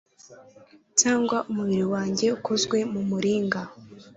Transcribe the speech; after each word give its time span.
cyangwa 0.99 1.37
umubiri 1.49 1.85
wanjye 1.93 2.25
ukozwe 2.37 2.77
mu 2.91 3.01
muringa 3.09 3.61